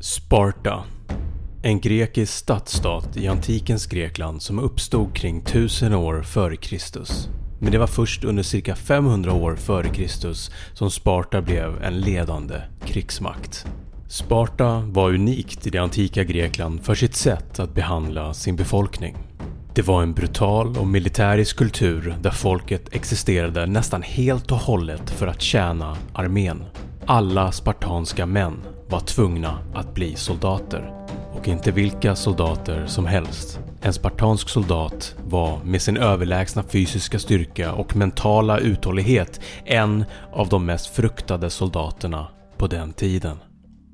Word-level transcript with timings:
Sparta. 0.00 0.84
En 1.62 1.80
grekisk 1.80 2.32
stadsstat 2.32 3.16
i 3.16 3.28
antikens 3.28 3.86
Grekland 3.86 4.42
som 4.42 4.58
uppstod 4.58 5.14
kring 5.14 5.38
1000 5.38 5.94
år 5.94 6.22
före 6.22 6.56
Kristus. 6.56 7.28
Men 7.58 7.72
det 7.72 7.78
var 7.78 7.86
först 7.86 8.24
under 8.24 8.42
cirka 8.42 8.74
500 8.74 9.32
år 9.32 9.56
före 9.56 9.88
Kristus 9.88 10.50
som 10.72 10.90
Sparta 10.90 11.42
blev 11.42 11.82
en 11.82 12.00
ledande 12.00 12.62
krigsmakt. 12.84 13.66
Sparta 14.10 14.82
var 14.86 15.14
unikt 15.14 15.66
i 15.66 15.70
det 15.70 15.78
antika 15.78 16.24
Grekland 16.24 16.84
för 16.84 16.94
sitt 16.94 17.14
sätt 17.14 17.60
att 17.60 17.74
behandla 17.74 18.34
sin 18.34 18.56
befolkning. 18.56 19.16
Det 19.74 19.82
var 19.82 20.02
en 20.02 20.12
brutal 20.12 20.78
och 20.78 20.86
militärisk 20.86 21.56
kultur 21.56 22.14
där 22.20 22.30
folket 22.30 22.94
existerade 22.94 23.66
nästan 23.66 24.02
helt 24.02 24.52
och 24.52 24.58
hållet 24.58 25.10
för 25.10 25.26
att 25.26 25.42
tjäna 25.42 25.96
armén. 26.12 26.64
Alla 27.06 27.52
spartanska 27.52 28.26
män 28.26 28.62
var 28.88 29.00
tvungna 29.00 29.58
att 29.74 29.94
bli 29.94 30.14
soldater. 30.16 30.92
Och 31.32 31.48
inte 31.48 31.70
vilka 31.70 32.16
soldater 32.16 32.86
som 32.86 33.06
helst. 33.06 33.60
En 33.82 33.92
spartansk 33.92 34.48
soldat 34.48 35.14
var 35.24 35.64
med 35.64 35.82
sin 35.82 35.96
överlägsna 35.96 36.62
fysiska 36.62 37.18
styrka 37.18 37.72
och 37.72 37.96
mentala 37.96 38.58
uthållighet 38.58 39.40
en 39.64 40.04
av 40.32 40.48
de 40.48 40.66
mest 40.66 40.86
fruktade 40.86 41.50
soldaterna 41.50 42.26
på 42.56 42.66
den 42.66 42.92
tiden. 42.92 43.36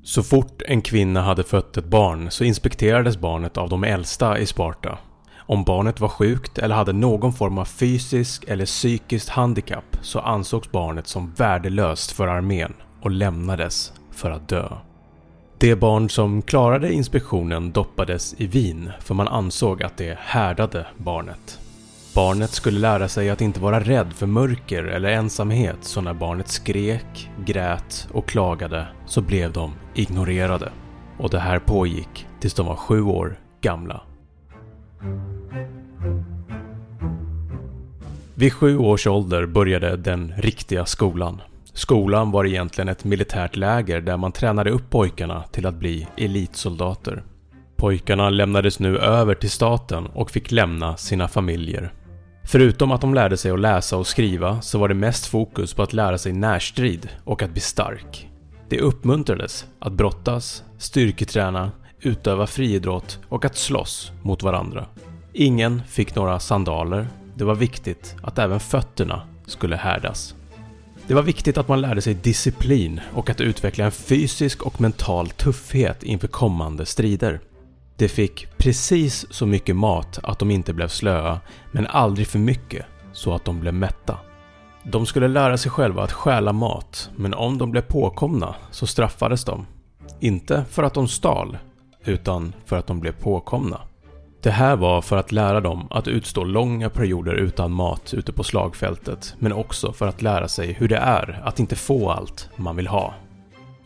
Så 0.07 0.23
fort 0.23 0.61
en 0.65 0.81
kvinna 0.81 1.21
hade 1.21 1.43
fött 1.43 1.77
ett 1.77 1.85
barn 1.85 2.31
så 2.31 2.43
inspekterades 2.43 3.17
barnet 3.17 3.57
av 3.57 3.69
de 3.69 3.83
äldsta 3.83 4.39
i 4.39 4.45
Sparta. 4.45 4.97
Om 5.37 5.63
barnet 5.63 5.99
var 5.99 6.07
sjukt 6.07 6.57
eller 6.57 6.75
hade 6.75 6.93
någon 6.93 7.33
form 7.33 7.57
av 7.57 7.65
fysisk 7.65 8.43
eller 8.47 8.65
psykiskt 8.65 9.29
handikapp 9.29 9.97
så 10.01 10.19
ansågs 10.19 10.71
barnet 10.71 11.07
som 11.07 11.33
värdelöst 11.37 12.11
för 12.11 12.27
armén 12.27 12.73
och 13.01 13.11
lämnades 13.11 13.93
för 14.11 14.31
att 14.31 14.49
dö. 14.49 14.69
Det 15.57 15.75
barn 15.75 16.09
som 16.09 16.41
klarade 16.41 16.93
inspektionen 16.93 17.71
doppades 17.71 18.35
i 18.37 18.47
vin 18.47 18.91
för 18.99 19.13
man 19.13 19.27
ansåg 19.27 19.83
att 19.83 19.97
det 19.97 20.17
härdade 20.19 20.87
barnet. 20.97 21.59
Barnet 22.17 22.49
skulle 22.49 22.79
lära 22.79 23.07
sig 23.07 23.29
att 23.29 23.41
inte 23.41 23.59
vara 23.59 23.79
rädd 23.79 24.13
för 24.13 24.25
mörker 24.25 24.83
eller 24.83 25.09
ensamhet 25.09 25.77
så 25.81 26.01
när 26.01 26.13
barnet 26.13 26.47
skrek, 26.47 27.29
grät 27.45 28.07
och 28.11 28.27
klagade 28.27 28.87
så 29.05 29.21
blev 29.21 29.53
de 29.53 29.73
ignorerade. 29.95 30.71
Och 31.17 31.29
det 31.29 31.39
här 31.39 31.59
pågick 31.59 32.27
tills 32.39 32.53
de 32.53 32.65
var 32.65 32.75
sju 32.75 33.01
år 33.01 33.39
gamla. 33.61 34.01
Vid 38.35 38.53
sju 38.53 38.77
års 38.77 39.07
ålder 39.07 39.45
började 39.45 39.97
den 39.97 40.33
riktiga 40.37 40.85
skolan. 40.85 41.41
Skolan 41.73 42.31
var 42.31 42.45
egentligen 42.45 42.89
ett 42.89 43.03
militärt 43.03 43.55
läger 43.55 44.01
där 44.01 44.17
man 44.17 44.31
tränade 44.31 44.71
upp 44.71 44.89
pojkarna 44.89 45.43
till 45.43 45.65
att 45.65 45.75
bli 45.75 46.07
elitsoldater. 46.17 47.23
Pojkarna 47.75 48.29
lämnades 48.29 48.79
nu 48.79 48.97
över 48.97 49.35
till 49.35 49.49
staten 49.51 50.05
och 50.05 50.31
fick 50.31 50.51
lämna 50.51 50.97
sina 50.97 51.27
familjer. 51.27 51.93
Förutom 52.49 52.91
att 52.91 53.01
de 53.01 53.13
lärde 53.13 53.37
sig 53.37 53.51
att 53.51 53.59
läsa 53.59 53.97
och 53.97 54.07
skriva 54.07 54.61
så 54.61 54.79
var 54.79 54.87
det 54.87 54.93
mest 54.93 55.25
fokus 55.25 55.73
på 55.73 55.83
att 55.83 55.93
lära 55.93 56.17
sig 56.17 56.33
närstrid 56.33 57.09
och 57.23 57.41
att 57.41 57.51
bli 57.51 57.61
stark. 57.61 58.29
Det 58.69 58.79
uppmuntrades 58.79 59.65
att 59.79 59.93
brottas, 59.93 60.63
styrketräna, 60.77 61.71
utöva 62.01 62.47
friidrott 62.47 63.19
och 63.29 63.45
att 63.45 63.57
slåss 63.57 64.11
mot 64.21 64.43
varandra. 64.43 64.85
Ingen 65.33 65.81
fick 65.87 66.15
några 66.15 66.39
sandaler. 66.39 67.07
Det 67.35 67.43
var 67.43 67.55
viktigt 67.55 68.15
att 68.21 68.39
även 68.39 68.59
fötterna 68.59 69.21
skulle 69.45 69.75
härdas. 69.75 70.35
Det 71.07 71.13
var 71.13 71.23
viktigt 71.23 71.57
att 71.57 71.67
man 71.67 71.81
lärde 71.81 72.01
sig 72.01 72.13
disciplin 72.13 73.01
och 73.13 73.29
att 73.29 73.41
utveckla 73.41 73.85
en 73.85 73.91
fysisk 73.91 74.63
och 74.63 74.81
mental 74.81 75.29
tuffhet 75.29 76.03
inför 76.03 76.27
kommande 76.27 76.85
strider. 76.85 77.39
De 77.97 78.07
fick 78.07 78.47
precis 78.57 79.25
så 79.29 79.45
mycket 79.45 79.75
mat 79.75 80.19
att 80.23 80.39
de 80.39 80.51
inte 80.51 80.73
blev 80.73 80.87
slöa, 80.87 81.39
men 81.71 81.87
aldrig 81.87 82.27
för 82.27 82.39
mycket 82.39 82.85
så 83.13 83.33
att 83.33 83.45
de 83.45 83.59
blev 83.59 83.73
mätta. 83.73 84.17
De 84.83 85.05
skulle 85.05 85.27
lära 85.27 85.57
sig 85.57 85.71
själva 85.71 86.03
att 86.03 86.11
stjäla 86.11 86.53
mat, 86.53 87.09
men 87.15 87.33
om 87.33 87.57
de 87.57 87.71
blev 87.71 87.81
påkomna 87.81 88.55
så 88.71 88.87
straffades 88.87 89.43
de. 89.43 89.65
Inte 90.19 90.65
för 90.69 90.83
att 90.83 90.93
de 90.93 91.07
stal, 91.07 91.57
utan 92.05 92.53
för 92.65 92.77
att 92.77 92.87
de 92.87 92.99
blev 92.99 93.11
påkomna. 93.11 93.81
Det 94.41 94.51
här 94.51 94.75
var 94.75 95.01
för 95.01 95.17
att 95.17 95.31
lära 95.31 95.61
dem 95.61 95.87
att 95.89 96.07
utstå 96.07 96.43
långa 96.43 96.89
perioder 96.89 97.33
utan 97.33 97.71
mat 97.71 98.13
ute 98.13 98.33
på 98.33 98.43
slagfältet, 98.43 99.35
men 99.39 99.53
också 99.53 99.93
för 99.93 100.07
att 100.07 100.21
lära 100.21 100.47
sig 100.47 100.73
hur 100.73 100.87
det 100.87 100.97
är 100.97 101.41
att 101.43 101.59
inte 101.59 101.75
få 101.75 102.11
allt 102.11 102.49
man 102.55 102.75
vill 102.75 102.87
ha. 102.87 103.13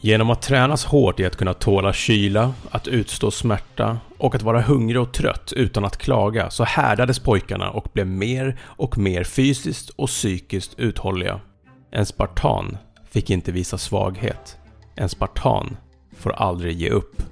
Genom 0.04 0.30
att 0.30 0.42
tränas 0.42 0.86
hårt 0.86 1.20
i 1.20 1.26
att 1.26 1.36
kunna 1.36 1.54
tåla 1.54 1.94
kyla, 1.94 2.54
att 2.72 2.88
utstå 2.88 3.32
smärta 3.32 3.98
och 4.18 4.36
att 4.36 4.42
vara 4.42 4.62
hungrig 4.62 5.02
och 5.02 5.14
trött 5.14 5.54
utan 5.56 5.86
att 5.86 5.98
klaga 5.98 6.50
så 6.50 6.64
härdades 6.64 7.20
pojkarna 7.20 7.70
och 7.70 7.88
blev 7.94 8.08
mer 8.08 8.60
och 8.62 8.98
mer 8.98 9.24
fysiskt 9.24 9.90
och 9.90 10.08
psykiskt 10.08 10.80
uthålliga. 10.80 11.40
En 11.92 12.06
spartan 12.06 12.78
fick 13.10 13.30
inte 13.30 13.52
visa 13.52 13.78
svaghet. 13.78 14.58
En 14.96 15.10
spartan 15.10 15.78
får 16.18 16.32
aldrig 16.32 16.78
ge 16.78 16.90
upp. 16.90 17.24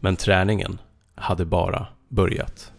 Men 0.00 0.16
träningen 0.16 0.78
hade 1.14 1.44
bara 1.44 1.86
börjat. 2.08 2.72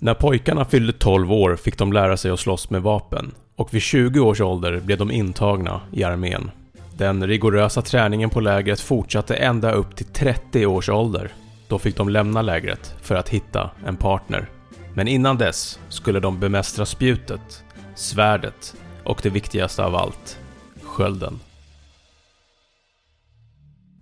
När 0.00 0.14
pojkarna 0.14 0.64
fyllde 0.64 0.92
12 0.92 1.32
år 1.32 1.56
fick 1.56 1.78
de 1.78 1.92
lära 1.92 2.16
sig 2.16 2.30
att 2.30 2.40
slåss 2.40 2.70
med 2.70 2.82
vapen 2.82 3.34
och 3.56 3.74
vid 3.74 3.82
20 3.82 4.20
års 4.20 4.40
ålder 4.40 4.80
blev 4.80 4.98
de 4.98 5.10
intagna 5.10 5.80
i 5.92 6.04
armén. 6.04 6.50
Den 6.96 7.26
rigorösa 7.26 7.82
träningen 7.82 8.30
på 8.30 8.40
lägret 8.40 8.80
fortsatte 8.80 9.34
ända 9.34 9.72
upp 9.72 9.96
till 9.96 10.06
30 10.06 10.66
års 10.66 10.88
ålder. 10.88 11.32
Då 11.68 11.78
fick 11.78 11.96
de 11.96 12.08
lämna 12.08 12.42
lägret 12.42 12.94
för 13.02 13.14
att 13.14 13.28
hitta 13.28 13.70
en 13.86 13.96
partner. 13.96 14.48
Men 14.94 15.08
innan 15.08 15.38
dess 15.38 15.78
skulle 15.88 16.20
de 16.20 16.40
bemästra 16.40 16.86
spjutet, 16.86 17.64
svärdet 17.94 18.74
och 19.04 19.20
det 19.22 19.30
viktigaste 19.30 19.84
av 19.84 19.96
allt, 19.96 20.38
skölden. 20.82 21.40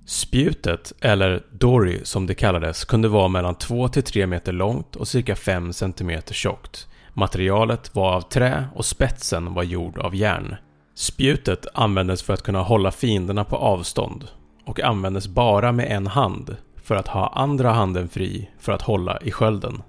Spjutet, 0.07 0.93
eller 1.01 1.43
dory 1.51 2.01
som 2.05 2.27
det 2.27 2.35
kallades, 2.35 2.85
kunde 2.85 3.09
vara 3.09 3.29
mellan 3.29 3.55
2-3 3.55 4.27
meter 4.27 4.53
långt 4.53 4.97
och 4.97 5.09
cirka 5.09 5.37
5 5.37 5.73
cm 5.73 6.23
tjockt. 6.31 6.89
Materialet 7.15 7.95
var 7.95 8.13
av 8.13 8.21
trä 8.21 8.69
och 8.75 8.85
spetsen 8.85 9.55
var 9.55 9.63
gjord 9.63 9.99
av 9.99 10.15
järn. 10.15 10.57
Spjutet 11.01 11.67
användes 11.75 12.23
för 12.23 12.35
att 12.35 12.43
kunna 12.43 12.63
hålla 12.63 12.91
fienderna 12.91 13.45
på 13.45 13.57
avstånd 13.57 14.29
och 14.65 14.81
användes 14.81 15.29
bara 15.29 15.73
med 15.73 15.91
en 15.91 16.07
hand 16.07 16.57
för 16.83 16.95
att 16.95 17.09
ha 17.09 17.29
andra 17.29 17.73
handen 17.73 18.09
fri 18.09 18.51
för 18.59 18.73
att 18.73 18.83
hålla 18.83 19.19
i 19.21 19.31
skölden. 19.31 19.83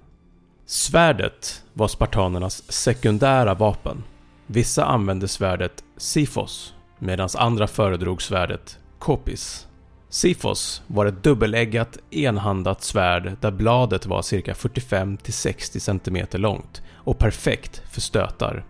Svärdet 0.66 1.64
var 1.72 1.88
spartanernas 1.88 2.72
sekundära 2.72 3.54
vapen. 3.54 4.04
Vissa 4.46 4.84
använde 4.84 5.28
svärdet 5.28 5.84
Sifos 5.96 6.74
medan 6.98 7.28
andra 7.36 7.66
föredrog 7.66 8.22
svärdet 8.22 8.78
Kopis. 8.98 9.66
Sifos 10.08 10.82
var 10.86 11.06
ett 11.06 11.22
dubbeleggat 11.22 11.98
enhandat 12.10 12.82
svärd 12.82 13.36
där 13.40 13.50
bladet 13.50 14.06
var 14.06 14.22
cirka 14.22 14.52
45-60 14.52 15.78
cm 15.78 16.42
långt 16.42 16.82
och 16.94 17.18
perfekt 17.18 17.82
för 17.90 18.00
stötar. 18.00 18.64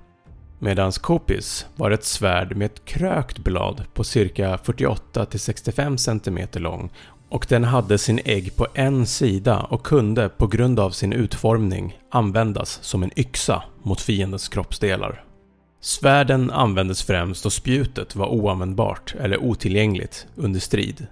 Medan 0.64 0.92
Kopis 0.92 1.66
var 1.76 1.90
ett 1.90 2.04
svärd 2.04 2.56
med 2.56 2.66
ett 2.66 2.84
krökt 2.84 3.38
blad 3.38 3.84
på 3.94 4.04
cirka 4.04 4.56
48-65 4.56 5.96
cm 5.96 6.62
lång 6.62 6.90
och 7.28 7.46
den 7.48 7.64
hade 7.64 7.98
sin 7.98 8.20
ägg 8.24 8.56
på 8.56 8.66
en 8.74 9.06
sida 9.06 9.60
och 9.60 9.82
kunde 9.82 10.28
på 10.28 10.46
grund 10.46 10.80
av 10.80 10.90
sin 10.90 11.12
utformning 11.12 11.98
användas 12.10 12.78
som 12.82 13.02
en 13.02 13.18
yxa 13.18 13.62
mot 13.82 14.00
fiendens 14.00 14.48
kroppsdelar. 14.48 15.24
Svärden 15.80 16.50
användes 16.50 17.02
främst 17.02 17.42
då 17.44 17.50
spjutet 17.50 18.16
var 18.16 18.26
oanvändbart 18.26 19.14
eller 19.20 19.42
otillgängligt 19.42 20.26
under 20.36 20.60
strid. 20.60 21.06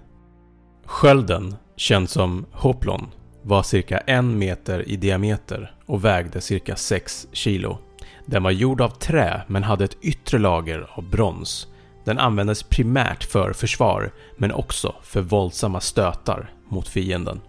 Skölden, 0.85 1.55
känd 1.75 2.09
som 2.09 2.45
hoplon, 2.51 3.07
var 3.41 3.63
cirka 3.63 3.97
en 3.97 4.39
meter 4.39 4.89
i 4.89 4.95
diameter 4.95 5.75
och 5.85 6.05
vägde 6.05 6.41
cirka 6.41 6.75
6 6.75 7.27
kilo. 7.31 7.77
Den 8.31 8.43
var 8.43 8.51
gjord 8.51 8.81
av 8.81 8.89
trä 8.89 9.41
men 9.47 9.63
hade 9.63 9.83
ett 9.83 9.97
yttre 10.01 10.37
lager 10.37 10.87
av 10.93 11.03
brons. 11.03 11.67
Den 12.05 12.19
användes 12.19 12.63
primärt 12.63 13.23
för 13.23 13.53
försvar 13.53 14.11
men 14.37 14.51
också 14.51 14.95
för 15.03 15.21
våldsamma 15.21 15.79
stötar 15.79 16.53
mot 16.69 16.87
fienden. 16.87 17.41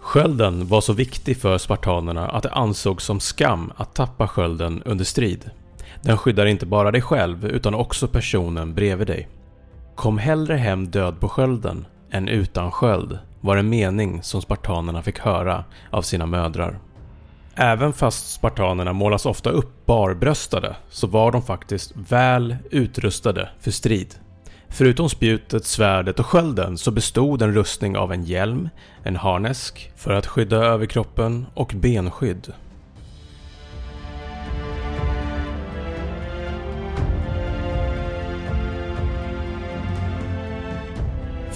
Skölden 0.00 0.66
var 0.66 0.80
så 0.80 0.92
viktig 0.92 1.36
för 1.36 1.58
spartanerna 1.58 2.28
att 2.28 2.42
det 2.42 2.50
ansågs 2.50 3.04
som 3.04 3.20
skam 3.20 3.72
att 3.76 3.94
tappa 3.94 4.28
skölden 4.28 4.82
under 4.84 5.04
strid. 5.04 5.50
Den 6.02 6.18
skyddar 6.18 6.46
inte 6.46 6.66
bara 6.66 6.90
dig 6.90 7.02
själv 7.02 7.46
utan 7.46 7.74
också 7.74 8.08
personen 8.08 8.74
bredvid 8.74 9.06
dig. 9.06 9.28
Kom 9.94 10.18
hellre 10.18 10.56
hem 10.56 10.86
död 10.90 11.20
på 11.20 11.28
skölden 11.28 11.86
än 12.10 12.28
utan 12.28 12.70
sköld 12.70 13.18
var 13.40 13.56
en 13.56 13.68
mening 13.68 14.22
som 14.22 14.42
spartanerna 14.42 15.02
fick 15.02 15.18
höra 15.18 15.64
av 15.90 16.02
sina 16.02 16.26
mödrar. 16.26 16.78
Även 17.56 17.92
fast 17.92 18.32
spartanerna 18.32 18.92
målas 18.92 19.26
ofta 19.26 19.50
upp 19.50 19.86
barbröstade 19.86 20.76
så 20.90 21.06
var 21.06 21.32
de 21.32 21.42
faktiskt 21.42 21.92
väl 21.96 22.56
utrustade 22.70 23.48
för 23.60 23.70
strid. 23.70 24.14
Förutom 24.68 25.08
spjutet, 25.08 25.64
svärdet 25.64 26.20
och 26.20 26.26
skölden 26.26 26.78
så 26.78 26.90
bestod 26.90 27.42
en 27.42 27.54
rustning 27.54 27.96
av 27.96 28.12
en 28.12 28.24
hjälm, 28.24 28.68
en 29.02 29.16
harnesk 29.16 29.92
för 29.96 30.12
att 30.12 30.26
skydda 30.26 30.56
överkroppen 30.56 31.46
och 31.54 31.72
benskydd. 31.76 32.52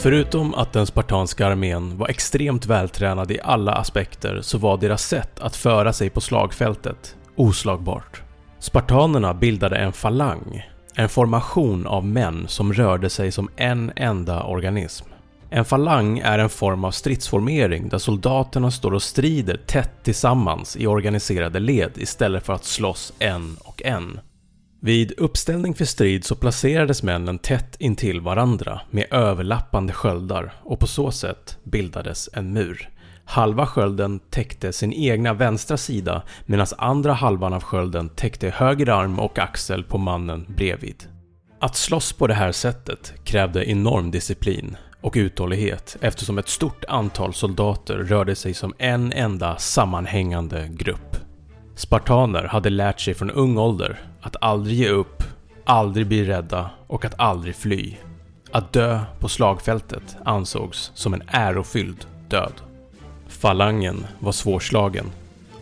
Förutom 0.00 0.54
att 0.54 0.72
den 0.72 0.86
spartanska 0.86 1.46
armén 1.46 1.98
var 1.98 2.08
extremt 2.08 2.66
vältränad 2.66 3.30
i 3.30 3.40
alla 3.42 3.72
aspekter 3.72 4.40
så 4.42 4.58
var 4.58 4.76
deras 4.76 5.02
sätt 5.02 5.40
att 5.40 5.56
föra 5.56 5.92
sig 5.92 6.10
på 6.10 6.20
slagfältet 6.20 7.16
oslagbart. 7.36 8.22
Spartanerna 8.58 9.34
bildade 9.34 9.76
en 9.76 9.92
falang, 9.92 10.66
en 10.94 11.08
formation 11.08 11.86
av 11.86 12.06
män 12.06 12.44
som 12.48 12.72
rörde 12.72 13.10
sig 13.10 13.32
som 13.32 13.48
en 13.56 13.92
enda 13.96 14.42
organism. 14.42 15.06
En 15.50 15.64
falang 15.64 16.18
är 16.18 16.38
en 16.38 16.48
form 16.48 16.84
av 16.84 16.90
stridsformering 16.90 17.88
där 17.88 17.98
soldaterna 17.98 18.70
står 18.70 18.94
och 18.94 19.02
strider 19.02 19.56
tätt 19.66 19.92
tillsammans 20.02 20.76
i 20.76 20.86
organiserade 20.86 21.60
led 21.60 21.92
istället 21.96 22.46
för 22.46 22.52
att 22.52 22.64
slåss 22.64 23.12
en 23.18 23.56
och 23.64 23.82
en. 23.84 24.20
Vid 24.80 25.12
uppställning 25.18 25.74
för 25.74 25.84
strid 25.84 26.24
så 26.24 26.34
placerades 26.34 27.02
männen 27.02 27.38
tätt 27.38 27.76
intill 27.78 28.20
varandra 28.20 28.80
med 28.90 29.06
överlappande 29.10 29.92
sköldar 29.92 30.52
och 30.64 30.80
på 30.80 30.86
så 30.86 31.10
sätt 31.10 31.58
bildades 31.64 32.28
en 32.32 32.52
mur. 32.52 32.90
Halva 33.24 33.66
skölden 33.66 34.18
täckte 34.30 34.72
sin 34.72 34.92
egna 34.92 35.34
vänstra 35.34 35.76
sida 35.76 36.22
medan 36.46 36.66
andra 36.78 37.12
halvan 37.12 37.52
av 37.52 37.62
skölden 37.62 38.08
täckte 38.08 38.50
höger 38.50 38.88
arm 38.88 39.18
och 39.18 39.38
axel 39.38 39.84
på 39.84 39.98
mannen 39.98 40.46
bredvid. 40.56 41.04
Att 41.60 41.76
slåss 41.76 42.12
på 42.12 42.26
det 42.26 42.34
här 42.34 42.52
sättet 42.52 43.12
krävde 43.24 43.70
enorm 43.70 44.10
disciplin 44.10 44.76
och 45.00 45.14
uthållighet 45.16 45.96
eftersom 46.00 46.38
ett 46.38 46.48
stort 46.48 46.84
antal 46.88 47.34
soldater 47.34 47.94
rörde 47.94 48.34
sig 48.34 48.54
som 48.54 48.74
en 48.78 49.12
enda 49.12 49.56
sammanhängande 49.56 50.68
grupp. 50.70 51.07
Spartaner 51.78 52.44
hade 52.44 52.70
lärt 52.70 53.00
sig 53.00 53.14
från 53.14 53.30
ung 53.30 53.58
ålder 53.58 54.00
att 54.20 54.36
aldrig 54.40 54.76
ge 54.78 54.88
upp, 54.88 55.22
aldrig 55.64 56.06
bli 56.06 56.24
rädda 56.24 56.70
och 56.86 57.04
att 57.04 57.20
aldrig 57.20 57.56
fly. 57.56 57.94
Att 58.52 58.72
dö 58.72 59.00
på 59.20 59.28
slagfältet 59.28 60.16
ansågs 60.24 60.90
som 60.94 61.14
en 61.14 61.22
ärofylld 61.26 62.06
död. 62.28 62.52
Falangen 63.28 64.06
var 64.18 64.32
svårslagen 64.32 65.06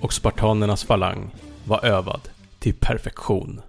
och 0.00 0.12
spartanernas 0.12 0.84
falang 0.84 1.30
var 1.64 1.84
övad 1.84 2.20
till 2.58 2.74
perfektion. 2.74 3.60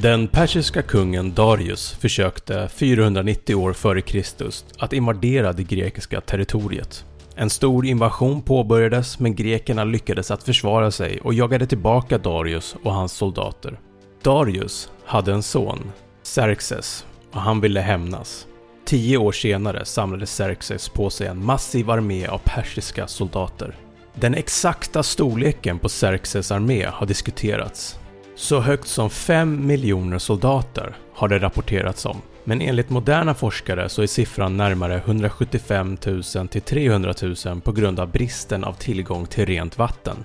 Den 0.00 0.28
persiska 0.28 0.82
kungen 0.82 1.34
Darius 1.34 1.92
försökte 1.92 2.68
490 2.68 3.54
år 3.54 3.72
före 3.72 4.00
Kristus 4.00 4.64
att 4.78 4.92
invadera 4.92 5.52
det 5.52 5.62
grekiska 5.62 6.20
territoriet. 6.20 7.04
En 7.34 7.50
stor 7.50 7.86
invasion 7.86 8.42
påbörjades 8.42 9.18
men 9.18 9.34
grekerna 9.34 9.84
lyckades 9.84 10.30
att 10.30 10.42
försvara 10.42 10.90
sig 10.90 11.20
och 11.20 11.34
jagade 11.34 11.66
tillbaka 11.66 12.18
Darius 12.18 12.76
och 12.82 12.92
hans 12.92 13.12
soldater. 13.12 13.80
Darius 14.22 14.90
hade 15.04 15.32
en 15.32 15.42
son, 15.42 15.92
Xerxes, 16.22 17.06
och 17.32 17.40
han 17.40 17.60
ville 17.60 17.80
hämnas. 17.80 18.46
Tio 18.84 19.18
år 19.18 19.32
senare 19.32 19.84
samlade 19.84 20.26
Xerxes 20.26 20.88
på 20.88 21.10
sig 21.10 21.26
en 21.26 21.44
massiv 21.44 21.90
armé 21.90 22.26
av 22.26 22.38
persiska 22.44 23.06
soldater. 23.06 23.76
Den 24.14 24.34
exakta 24.34 25.02
storleken 25.02 25.78
på 25.78 25.88
Xerxes 25.88 26.50
armé 26.50 26.86
har 26.86 27.06
diskuterats 27.06 27.98
så 28.36 28.60
högt 28.60 28.88
som 28.88 29.10
5 29.10 29.66
miljoner 29.66 30.18
soldater 30.18 30.96
har 31.14 31.28
det 31.28 31.38
rapporterats 31.38 32.06
om. 32.06 32.22
Men 32.44 32.60
enligt 32.60 32.90
moderna 32.90 33.34
forskare 33.34 33.88
så 33.88 34.02
är 34.02 34.06
siffran 34.06 34.56
närmare 34.56 34.96
175 34.96 35.96
000 36.06 36.48
till 36.48 36.62
300 36.62 37.14
000 37.46 37.60
på 37.60 37.72
grund 37.72 38.00
av 38.00 38.10
bristen 38.10 38.64
av 38.64 38.72
tillgång 38.72 39.26
till 39.26 39.46
rent 39.46 39.78
vatten. 39.78 40.24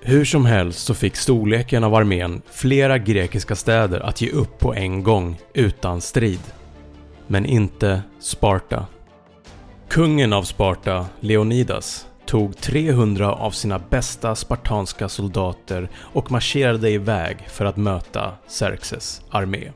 Hur 0.00 0.24
som 0.24 0.46
helst 0.46 0.86
så 0.86 0.94
fick 0.94 1.16
storleken 1.16 1.84
av 1.84 1.94
armén 1.94 2.42
flera 2.50 2.98
grekiska 2.98 3.56
städer 3.56 4.00
att 4.00 4.20
ge 4.20 4.30
upp 4.30 4.58
på 4.58 4.74
en 4.74 5.02
gång 5.02 5.38
utan 5.54 6.00
strid. 6.00 6.40
Men 7.26 7.46
inte 7.46 8.02
Sparta. 8.20 8.86
Kungen 9.88 10.32
av 10.32 10.42
Sparta, 10.42 11.06
Leonidas, 11.20 12.07
tog 12.28 12.56
300 12.56 13.32
av 13.32 13.50
sina 13.50 13.78
bästa 13.78 14.34
spartanska 14.34 15.08
soldater 15.08 15.88
och 15.96 16.30
marscherade 16.30 16.90
iväg 16.90 17.36
för 17.48 17.64
att 17.64 17.76
möta 17.76 18.32
Xerxes 18.48 19.22
armé. 19.30 19.72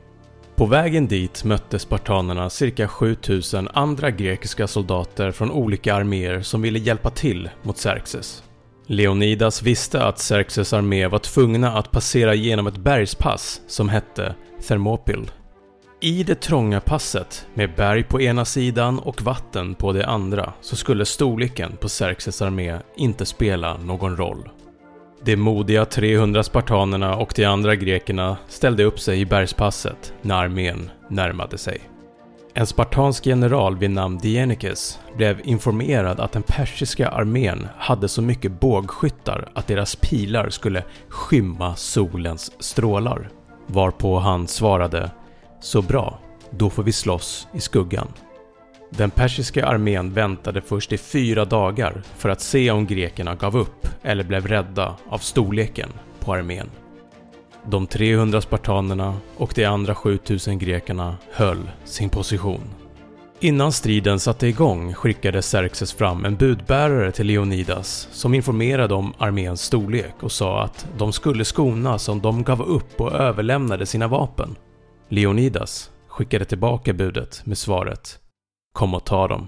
På 0.55 0.65
vägen 0.65 1.07
dit 1.07 1.43
mötte 1.43 1.79
spartanerna 1.79 2.49
cirka 2.49 2.87
7000 2.87 3.69
andra 3.73 4.11
grekiska 4.11 4.67
soldater 4.67 5.31
från 5.31 5.51
olika 5.51 5.95
arméer 5.95 6.41
som 6.41 6.61
ville 6.61 6.79
hjälpa 6.79 7.09
till 7.09 7.49
mot 7.63 7.77
Xerxes. 7.77 8.43
Leonidas 8.87 9.61
visste 9.61 10.03
att 10.03 10.19
Xerxes 10.19 10.73
armé 10.73 11.07
var 11.07 11.19
tvungna 11.19 11.77
att 11.77 11.91
passera 11.91 12.33
genom 12.33 12.67
ett 12.67 12.77
bergspass 12.77 13.61
som 13.67 13.89
hette 13.89 14.35
Thermopyl 14.67 15.31
i 16.03 16.23
det 16.23 16.35
trånga 16.35 16.79
passet 16.79 17.47
med 17.53 17.75
berg 17.75 18.03
på 18.03 18.21
ena 18.21 18.45
sidan 18.45 18.99
och 18.99 19.21
vatten 19.21 19.75
på 19.75 19.93
det 19.93 20.05
andra 20.05 20.53
så 20.61 20.75
skulle 20.75 21.05
storleken 21.05 21.77
på 21.77 21.87
Xerxes 21.87 22.41
armé 22.41 22.77
inte 22.95 23.25
spela 23.25 23.77
någon 23.77 24.17
roll. 24.17 24.49
De 25.25 25.35
modiga 25.35 25.85
300 25.85 26.43
spartanerna 26.43 27.15
och 27.15 27.33
de 27.35 27.45
andra 27.45 27.75
grekerna 27.75 28.37
ställde 28.47 28.83
upp 28.83 28.99
sig 28.99 29.19
i 29.19 29.25
bergspasset 29.25 30.13
när 30.21 30.35
armén 30.35 30.89
närmade 31.09 31.57
sig. 31.57 31.81
En 32.53 32.67
spartansk 32.67 33.25
general 33.25 33.77
vid 33.77 33.91
namn 33.91 34.17
Dienikes 34.17 34.99
blev 35.17 35.41
informerad 35.43 36.19
att 36.19 36.31
den 36.31 36.43
persiska 36.43 37.09
armén 37.09 37.67
hade 37.77 38.07
så 38.07 38.21
mycket 38.21 38.59
bågskyttar 38.59 39.49
att 39.53 39.67
deras 39.67 39.95
pilar 39.95 40.49
skulle 40.49 40.83
skymma 41.07 41.75
solens 41.75 42.51
strålar. 42.59 43.29
Varpå 43.67 44.19
han 44.19 44.47
svarade 44.47 45.11
så 45.63 45.81
bra, 45.81 46.19
då 46.49 46.69
får 46.69 46.83
vi 46.83 46.91
slåss 46.91 47.47
i 47.53 47.59
skuggan. 47.59 48.07
Den 48.89 49.11
persiska 49.11 49.65
armén 49.65 50.13
väntade 50.13 50.61
först 50.61 50.91
i 50.91 50.97
fyra 50.97 51.45
dagar 51.45 52.03
för 52.17 52.29
att 52.29 52.41
se 52.41 52.71
om 52.71 52.85
grekerna 52.85 53.35
gav 53.35 53.57
upp 53.57 53.87
eller 54.01 54.23
blev 54.23 54.47
rädda 54.47 54.95
av 55.09 55.17
storleken 55.17 55.89
på 56.19 56.33
armén. 56.33 56.69
De 57.65 57.87
300 57.87 58.41
spartanerna 58.41 59.17
och 59.37 59.51
de 59.55 59.65
andra 59.65 59.95
7000 59.95 60.59
grekerna 60.59 61.17
höll 61.31 61.69
sin 61.85 62.09
position. 62.09 62.69
Innan 63.39 63.71
striden 63.71 64.19
satte 64.19 64.47
igång 64.47 64.93
skickade 64.93 65.41
Xerxes 65.41 65.93
fram 65.93 66.25
en 66.25 66.35
budbärare 66.35 67.11
till 67.11 67.27
Leonidas 67.27 68.07
som 68.11 68.33
informerade 68.33 68.93
om 68.93 69.13
arméns 69.17 69.61
storlek 69.61 70.15
och 70.19 70.31
sa 70.31 70.63
att 70.63 70.87
de 70.97 71.13
skulle 71.13 71.45
skonas 71.45 72.09
om 72.09 72.21
de 72.21 72.43
gav 72.43 72.61
upp 72.61 73.01
och 73.01 73.13
överlämnade 73.13 73.85
sina 73.85 74.07
vapen. 74.07 74.55
Leonidas 75.13 75.91
skickade 76.07 76.45
tillbaka 76.45 76.93
budet 76.93 77.45
med 77.45 77.57
svaret 77.57 78.19
Kom 78.73 78.93
och 78.93 79.05
ta 79.05 79.27
dem. 79.27 79.47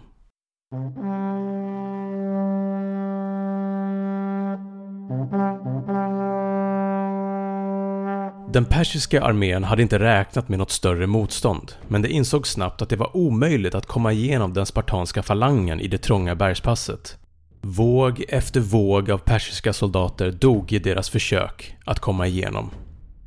Den 8.53 8.65
persiska 8.65 9.21
armén 9.21 9.63
hade 9.63 9.81
inte 9.81 9.99
räknat 9.99 10.49
med 10.49 10.59
något 10.59 10.71
större 10.71 11.07
motstånd, 11.07 11.71
men 11.87 12.01
det 12.01 12.09
insåg 12.09 12.47
snabbt 12.47 12.81
att 12.81 12.89
det 12.89 12.95
var 12.95 13.17
omöjligt 13.17 13.75
att 13.75 13.85
komma 13.85 14.11
igenom 14.11 14.53
den 14.53 14.65
spartanska 14.65 15.23
falangen 15.23 15.79
i 15.79 15.87
det 15.87 15.97
trånga 15.97 16.35
bergspasset. 16.35 17.17
Våg 17.61 18.25
efter 18.29 18.59
våg 18.59 19.11
av 19.11 19.17
persiska 19.17 19.73
soldater 19.73 20.31
dog 20.31 20.73
i 20.73 20.79
deras 20.79 21.09
försök 21.09 21.75
att 21.85 21.99
komma 21.99 22.27
igenom. 22.27 22.71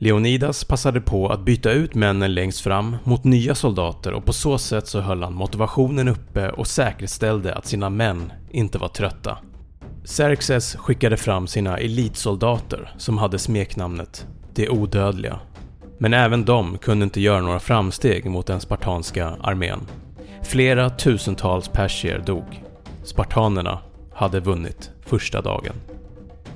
Leonidas 0.01 0.65
passade 0.65 1.01
på 1.01 1.29
att 1.29 1.41
byta 1.41 1.71
ut 1.71 1.95
männen 1.95 2.35
längst 2.35 2.61
fram 2.61 2.97
mot 3.05 3.25
nya 3.25 3.55
soldater 3.55 4.13
och 4.13 4.25
på 4.25 4.33
så 4.33 4.59
sätt 4.59 4.87
så 4.87 5.01
höll 5.01 5.23
han 5.23 5.35
motivationen 5.35 6.09
uppe 6.09 6.51
och 6.51 6.67
säkerställde 6.67 7.55
att 7.55 7.67
sina 7.67 7.91
män 7.91 8.33
inte 8.51 8.79
var 8.79 8.89
trötta. 8.89 9.39
Xerxes 10.05 10.77
skickade 10.77 11.17
fram 11.17 11.47
sina 11.47 11.79
elitsoldater 11.79 12.95
som 12.99 13.19
hade 13.19 13.39
smeknamnet 13.39 14.27
”De 14.55 14.69
odödliga”. 14.69 15.41
Men 15.99 16.15
även 16.15 16.45
de 16.45 16.79
kunde 16.79 17.05
inte 17.05 17.21
göra 17.21 17.41
några 17.41 17.61
framsteg 17.61 18.31
mot 18.31 18.47
den 18.47 18.61
spartanska 18.61 19.37
armén. 19.41 19.81
Flera 20.43 20.91
tusentals 20.91 21.69
persier 21.69 22.19
dog. 22.27 22.65
Spartanerna 23.05 23.79
hade 24.15 24.41
vunnit 24.41 24.91
första 25.07 25.41
dagen. 25.41 25.75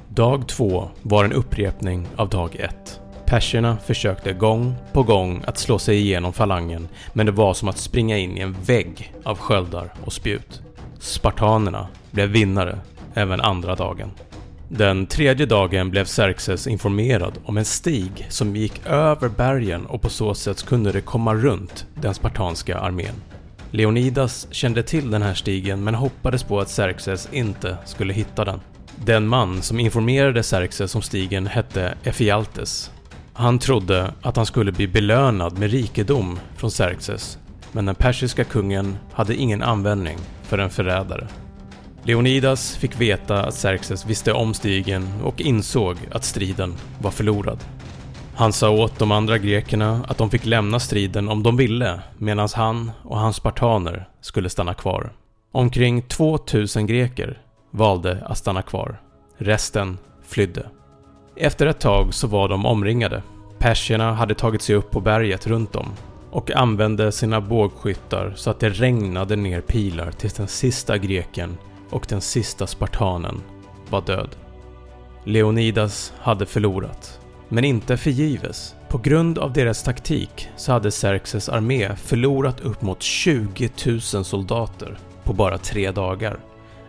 Dag 0.09 0.49
två 0.49 0.89
var 1.03 1.25
en 1.25 1.33
upprepning 1.33 2.09
av 2.17 2.29
dag 2.29 2.57
ett. 2.57 3.02
Perserna 3.33 3.77
försökte 3.87 4.33
gång 4.33 4.75
på 4.93 5.03
gång 5.03 5.43
att 5.47 5.59
slå 5.59 5.79
sig 5.79 5.97
igenom 5.97 6.33
falangen 6.33 6.89
men 7.13 7.27
det 7.27 7.33
var 7.33 7.55
som 7.55 7.69
att 7.69 7.79
springa 7.79 8.19
in 8.19 8.37
i 8.37 8.41
en 8.41 8.57
vägg 8.63 9.15
av 9.25 9.39
sköldar 9.39 9.93
och 10.05 10.13
spjut. 10.13 10.61
Spartanerna 10.99 11.89
blev 12.11 12.29
vinnare 12.29 12.79
även 13.15 13.41
andra 13.41 13.75
dagen. 13.75 14.11
Den 14.69 15.07
tredje 15.07 15.47
dagen 15.47 15.91
blev 15.91 16.05
Xerxes 16.05 16.67
informerad 16.67 17.33
om 17.45 17.57
en 17.57 17.65
stig 17.65 18.27
som 18.29 18.57
gick 18.57 18.87
över 18.87 19.29
bergen 19.29 19.87
och 19.87 20.03
på 20.03 20.09
så 20.09 20.35
sätt 20.35 20.67
kunde 20.67 20.93
det 20.93 21.01
komma 21.01 21.35
runt 21.35 21.87
den 21.95 22.15
spartanska 22.15 22.79
armén. 22.79 23.15
Leonidas 23.71 24.49
kände 24.51 24.83
till 24.83 25.11
den 25.11 25.23
här 25.23 25.35
stigen 25.35 25.85
men 25.85 25.95
hoppades 25.95 26.43
på 26.43 26.61
att 26.61 26.69
Xerxes 26.69 27.29
inte 27.33 27.77
skulle 27.85 28.13
hitta 28.13 28.45
den. 28.45 28.61
Den 29.05 29.29
man 29.29 29.63
som 29.63 29.81
informerade 29.81 30.43
Xerxes 30.43 30.95
om 30.95 31.03
stigen 31.03 31.47
hette 31.47 31.95
Ephialtes. 32.05 32.92
Han 33.35 33.59
trodde 33.59 34.15
att 34.23 34.37
han 34.37 34.47
skulle 34.47 34.73
bli 34.73 34.89
belönad 34.89 35.59
med 35.59 35.71
rikedom 35.71 36.39
från 36.57 36.71
Xerxes, 36.71 37.39
men 37.73 37.87
den 37.87 37.95
persiska 37.95 38.45
kungen 38.45 38.99
hade 39.13 39.37
ingen 39.37 39.63
användning 39.63 40.19
för 40.43 40.59
en 40.59 40.71
förrädare. 40.71 41.29
Leonidas 42.05 42.77
fick 42.77 43.01
veta 43.01 43.45
att 43.45 43.55
Xerxes 43.55 44.07
visste 44.07 44.33
om 44.33 44.55
stigen 44.55 45.09
och 45.25 45.41
insåg 45.41 45.97
att 46.11 46.25
striden 46.25 46.75
var 46.99 47.11
förlorad. 47.11 47.59
Han 48.35 48.53
sa 48.53 48.71
åt 48.71 48.99
de 48.99 49.13
andra 49.13 49.39
grekerna 49.39 50.05
att 50.09 50.19
de 50.19 50.31
fick 50.31 50.47
lämna 50.47 50.81
striden 50.81 51.29
om 51.29 51.43
de 51.43 51.57
ville 51.57 52.01
medan 52.19 52.49
han 52.55 52.91
och 53.05 53.19
hans 53.19 53.37
spartaner 53.37 54.09
skulle 54.21 54.51
stanna 54.51 54.75
kvar. 54.75 55.13
Omkring 55.53 56.03
2000 56.03 56.87
greker 56.87 57.43
valde 57.71 58.25
att 58.27 58.39
stanna 58.39 58.63
kvar. 58.63 59.01
Resten 59.39 59.99
flydde. 60.27 60.67
Efter 61.37 61.67
ett 61.67 61.81
tag 61.81 62.15
så 62.15 62.27
var 62.27 62.49
de 62.49 62.67
omringade. 62.67 63.23
Persierna 63.59 64.13
hade 64.13 64.35
tagit 64.35 64.63
sig 64.63 64.75
upp 64.77 64.91
på 64.91 65.01
berget 65.01 65.47
runt 65.47 65.73
dem 65.73 65.89
och 66.31 66.51
använde 66.51 67.13
sina 67.13 67.41
bågskyttar 67.41 68.33
så 68.37 68.51
att 68.51 68.61
det 68.61 68.69
regnade 68.69 69.37
ner 69.37 69.61
pilar 69.61 70.11
tills 70.11 70.35
den 70.35 70.49
sista 70.49 70.99
greken 70.99 71.59
och 71.91 72.07
den 72.09 72.21
sista 72.21 72.67
spartanen 72.67 73.43
var 73.91 74.01
död. 74.01 74.37
Leonidas 75.25 76.13
hade 76.21 76.47
förlorat, 76.47 77.21
men 77.49 77.65
inte 77.65 77.97
förgives. 77.97 78.75
På 78.89 78.99
grund 78.99 79.39
av 79.39 79.53
deras 79.53 79.83
taktik 79.83 80.49
så 80.57 80.73
hade 80.73 80.91
Xerxes 80.91 81.49
armé 81.49 81.97
förlorat 81.97 82.61
upp 82.61 82.83
mot 82.83 83.03
20 83.03 83.71
000 83.87 84.01
soldater 84.01 84.99
på 85.25 85.33
bara 85.33 85.59
tre 85.59 85.91
dagar, 85.91 86.37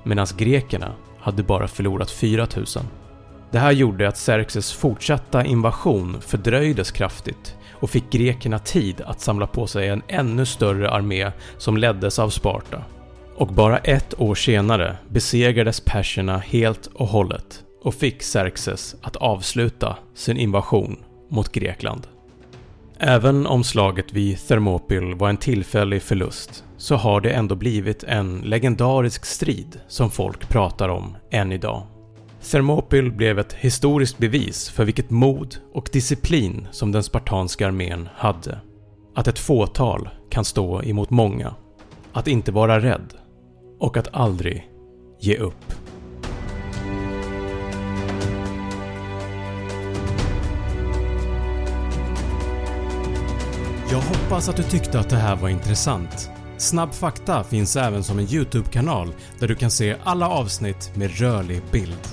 medan 0.04 0.28
grekerna 0.38 0.92
hade 1.20 1.44
bara 1.44 1.68
förlorat 1.68 2.12
4 2.12 2.48
000. 2.56 2.66
Det 3.54 3.60
här 3.60 3.72
gjorde 3.72 4.08
att 4.08 4.18
Xerxes 4.18 4.74
fortsatta 4.74 5.46
invasion 5.46 6.22
fördröjdes 6.22 6.92
kraftigt 6.92 7.56
och 7.72 7.90
fick 7.90 8.12
grekerna 8.12 8.60
tid 8.60 9.02
att 9.02 9.22
samla 9.22 9.48
på 9.48 9.68
sig 9.68 9.88
en 9.88 10.02
ännu 10.08 10.46
större 10.46 10.90
armé 10.90 11.32
som 11.58 11.78
leddes 11.78 12.20
av 12.20 12.30
Sparta. 12.30 12.84
Och 13.36 13.48
bara 13.48 13.78
ett 13.78 14.20
år 14.22 14.36
senare 14.36 14.98
besegrades 15.10 15.80
perserna 15.80 16.38
helt 16.38 16.88
och 16.88 17.08
hållet 17.08 17.64
och 17.84 17.94
fick 17.94 18.22
Xerxes 18.22 18.96
att 19.02 19.16
avsluta 19.16 19.98
sin 20.16 20.38
invasion 20.38 20.98
mot 21.30 21.52
Grekland. 21.52 22.08
Även 23.00 23.48
om 23.48 23.64
slaget 23.64 24.14
vid 24.14 24.48
Thermopyl 24.48 25.16
var 25.16 25.30
en 25.30 25.38
tillfällig 25.38 26.02
förlust 26.02 26.64
så 26.78 26.96
har 26.96 27.22
det 27.22 27.32
ändå 27.32 27.56
blivit 27.56 28.04
en 28.04 28.42
legendarisk 28.42 29.26
strid 29.26 29.80
som 29.88 30.12
folk 30.12 30.50
pratar 30.50 30.90
om 30.90 31.18
än 31.32 31.52
idag. 31.52 31.93
Thermopyl 32.52 33.12
blev 33.12 33.40
ett 33.40 33.54
historiskt 33.54 34.18
bevis 34.18 34.70
för 34.70 34.86
vilket 34.86 35.10
mod 35.10 35.56
och 35.74 35.90
disciplin 35.94 36.68
som 36.72 36.92
den 36.92 37.04
spartanska 37.04 37.68
armén 37.68 38.10
hade. 38.16 38.60
Att 39.16 39.28
ett 39.28 39.40
fåtal 39.40 40.10
kan 40.30 40.46
stå 40.46 40.84
emot 40.84 41.10
många. 41.10 41.56
Att 42.14 42.28
inte 42.28 42.52
vara 42.52 42.80
rädd. 42.80 43.14
Och 43.80 43.98
att 43.98 44.14
aldrig 44.14 44.70
ge 45.20 45.38
upp. 45.38 45.74
Jag 53.92 54.02
hoppas 54.02 54.50
att 54.50 54.58
du 54.58 54.64
tyckte 54.64 55.00
att 55.00 55.10
det 55.10 55.16
här 55.16 55.36
var 55.36 55.50
intressant. 55.50 56.30
Snabb 56.58 56.94
fakta 56.94 57.44
finns 57.44 57.76
även 57.76 58.04
som 58.04 58.20
en 58.20 58.34
YouTube-kanal 58.34 59.14
där 59.40 59.48
du 59.48 59.56
kan 59.56 59.72
se 59.72 59.96
alla 60.04 60.30
avsnitt 60.30 60.92
med 60.96 61.20
rörlig 61.20 61.62
bild. 61.72 62.13